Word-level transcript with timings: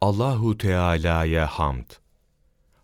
Allahu 0.00 0.58
Teala'ya 0.58 1.46
hamd. 1.46 1.86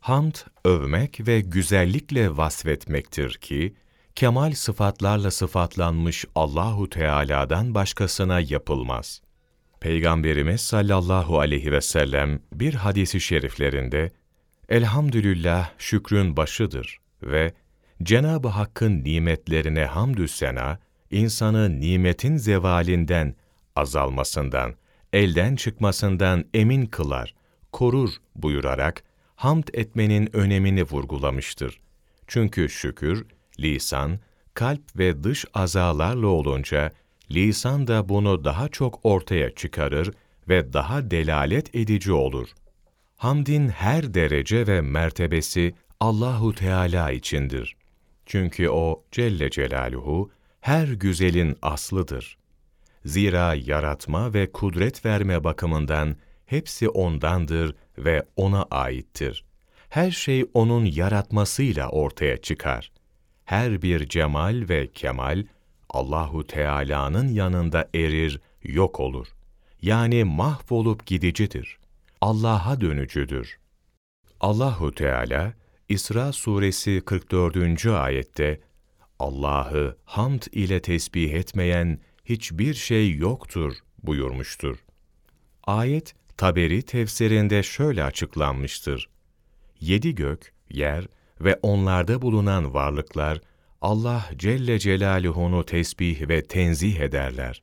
Hamd, 0.00 0.34
övmek 0.64 1.26
ve 1.26 1.40
güzellikle 1.40 2.36
vasfetmektir 2.36 3.34
ki, 3.34 3.74
kemal 4.14 4.52
sıfatlarla 4.52 5.30
sıfatlanmış 5.30 6.24
Allahu 6.34 6.90
Teala'dan 6.90 7.74
başkasına 7.74 8.40
yapılmaz. 8.40 9.22
Peygamberimiz 9.80 10.60
sallallahu 10.60 11.38
aleyhi 11.38 11.72
ve 11.72 11.80
sellem 11.80 12.40
bir 12.52 12.74
hadisi 12.74 13.20
şeriflerinde, 13.20 14.12
Elhamdülillah 14.68 15.70
şükrün 15.78 16.36
başıdır 16.36 16.98
ve 17.22 17.54
Cenab-ı 18.02 18.48
Hakk'ın 18.48 19.04
nimetlerine 19.04 19.84
hamdü 19.84 20.28
sena, 20.28 20.78
insanı 21.10 21.80
nimetin 21.80 22.36
zevalinden, 22.36 23.34
azalmasından, 23.76 24.74
elden 25.14 25.56
çıkmasından 25.56 26.44
emin 26.54 26.86
kılar, 26.86 27.34
korur 27.72 28.10
buyurarak, 28.36 29.04
hamd 29.36 29.64
etmenin 29.72 30.36
önemini 30.36 30.82
vurgulamıştır. 30.82 31.80
Çünkü 32.26 32.68
şükür, 32.68 33.26
lisan, 33.60 34.18
kalp 34.54 34.98
ve 34.98 35.24
dış 35.24 35.44
azalarla 35.54 36.26
olunca, 36.26 36.92
lisan 37.30 37.86
da 37.86 38.08
bunu 38.08 38.44
daha 38.44 38.68
çok 38.68 39.00
ortaya 39.02 39.54
çıkarır 39.54 40.10
ve 40.48 40.72
daha 40.72 41.10
delalet 41.10 41.74
edici 41.74 42.12
olur. 42.12 42.48
Hamdin 43.16 43.68
her 43.68 44.14
derece 44.14 44.66
ve 44.66 44.80
mertebesi 44.80 45.74
Allahu 46.00 46.54
Teala 46.54 47.10
içindir. 47.10 47.76
Çünkü 48.26 48.68
o 48.68 49.04
Celle 49.12 49.50
Celaluhu 49.50 50.30
her 50.60 50.88
güzelin 50.88 51.56
aslıdır. 51.62 52.38
Zira 53.04 53.54
yaratma 53.54 54.34
ve 54.34 54.52
kudret 54.52 55.04
verme 55.04 55.44
bakımından 55.44 56.16
hepsi 56.46 56.88
ondandır 56.88 57.74
ve 57.98 58.22
ona 58.36 58.62
aittir. 58.62 59.44
Her 59.88 60.10
şey 60.10 60.44
onun 60.54 60.84
yaratmasıyla 60.84 61.88
ortaya 61.88 62.36
çıkar. 62.36 62.92
Her 63.44 63.82
bir 63.82 64.08
cemal 64.08 64.64
ve 64.68 64.92
kemal 64.92 65.44
Allahu 65.90 66.46
Teala'nın 66.46 67.28
yanında 67.28 67.88
erir, 67.94 68.40
yok 68.62 69.00
olur. 69.00 69.28
Yani 69.82 70.24
mahvolup 70.24 71.06
gidicidir. 71.06 71.78
Allah'a 72.20 72.80
dönücüdür. 72.80 73.58
Allahu 74.40 74.92
Teala 74.94 75.54
İsra 75.88 76.32
suresi 76.32 77.02
44. 77.06 77.86
ayette 77.86 78.60
Allah'ı 79.18 79.96
hamd 80.04 80.42
ile 80.52 80.82
tesbih 80.82 81.32
etmeyen 81.32 81.98
hiçbir 82.24 82.74
şey 82.74 83.16
yoktur 83.16 83.76
buyurmuştur. 84.02 84.78
Ayet 85.64 86.14
Taberi 86.36 86.82
tefsirinde 86.82 87.62
şöyle 87.62 88.04
açıklanmıştır. 88.04 89.08
Yedi 89.80 90.14
gök, 90.14 90.52
yer 90.70 91.06
ve 91.40 91.58
onlarda 91.62 92.22
bulunan 92.22 92.74
varlıklar 92.74 93.40
Allah 93.80 94.30
Celle 94.36 94.78
Celaluhu'nu 94.78 95.64
tesbih 95.64 96.28
ve 96.28 96.42
tenzih 96.42 97.00
ederler. 97.00 97.62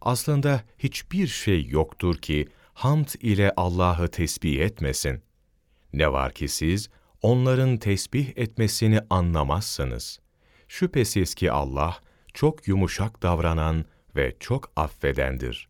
Aslında 0.00 0.62
hiçbir 0.78 1.26
şey 1.26 1.66
yoktur 1.66 2.16
ki 2.16 2.48
hamd 2.74 3.08
ile 3.20 3.52
Allah'ı 3.56 4.08
tesbih 4.08 4.60
etmesin. 4.60 5.22
Ne 5.92 6.12
var 6.12 6.32
ki 6.32 6.48
siz 6.48 6.90
onların 7.22 7.76
tesbih 7.76 8.32
etmesini 8.36 9.00
anlamazsınız. 9.10 10.20
Şüphesiz 10.68 11.34
ki 11.34 11.52
Allah 11.52 11.96
çok 12.34 12.68
yumuşak 12.68 13.22
davranan 13.22 13.84
ve 14.16 14.36
çok 14.40 14.72
affedendir. 14.76 15.68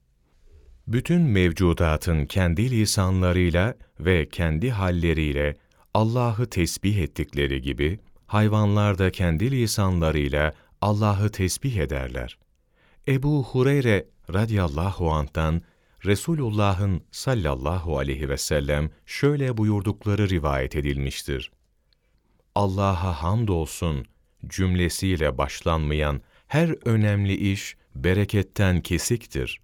Bütün 0.86 1.22
mevcudatın 1.22 2.26
kendi 2.26 2.70
lisanlarıyla 2.70 3.74
ve 4.00 4.28
kendi 4.28 4.70
halleriyle 4.70 5.56
Allah'ı 5.94 6.46
tesbih 6.46 6.98
ettikleri 6.98 7.62
gibi, 7.62 7.98
hayvanlar 8.26 8.98
da 8.98 9.12
kendi 9.12 9.50
lisanlarıyla 9.50 10.52
Allah'ı 10.80 11.30
tesbih 11.30 11.76
ederler. 11.76 12.38
Ebu 13.08 13.44
Hureyre 13.44 14.06
radıyallahu 14.32 15.10
anh'tan 15.10 15.62
Resulullah'ın 16.04 17.02
sallallahu 17.10 17.98
aleyhi 17.98 18.28
ve 18.28 18.36
sellem 18.36 18.90
şöyle 19.06 19.56
buyurdukları 19.56 20.28
rivayet 20.28 20.76
edilmiştir. 20.76 21.52
Allah'a 22.54 23.22
hamdolsun 23.22 24.06
cümlesiyle 24.46 25.38
başlanmayan 25.38 26.20
her 26.46 26.88
önemli 26.88 27.52
iş 27.52 27.76
bereketten 27.94 28.80
kesiktir. 28.80 29.60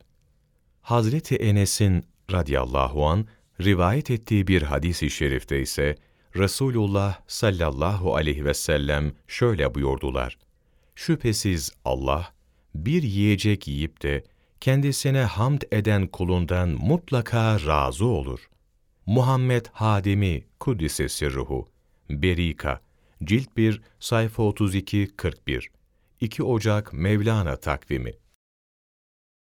Hazreti 0.82 1.36
Enes'in 1.36 2.04
radıyallahu 2.32 3.06
an 3.06 3.26
rivayet 3.60 4.10
ettiği 4.10 4.46
bir 4.46 4.62
hadis-i 4.62 5.10
şerifte 5.10 5.60
ise 5.60 5.96
Resulullah 6.36 7.20
sallallahu 7.26 8.14
aleyhi 8.14 8.44
ve 8.44 8.54
sellem 8.54 9.12
şöyle 9.26 9.74
buyurdular. 9.74 10.38
Şüphesiz 10.94 11.70
Allah 11.84 12.32
bir 12.74 13.02
yiyecek 13.02 13.68
yiyip 13.68 14.02
de 14.02 14.24
kendisine 14.60 15.20
hamd 15.20 15.62
eden 15.72 16.06
kulundan 16.06 16.68
mutlaka 16.68 17.66
razı 17.66 18.06
olur. 18.06 18.48
Muhammed 19.06 19.66
Hadimi 19.72 20.44
Kuddise 20.60 21.08
Sirruhu 21.08 21.68
Berika 22.10 22.80
Cilt 23.24 23.56
1 23.56 23.80
sayfa 24.00 24.42
32 24.42 25.08
41 25.16 25.70
2 26.20 26.42
Ocak 26.42 26.92
Mevlana 26.92 27.56
takvimi 27.56 28.12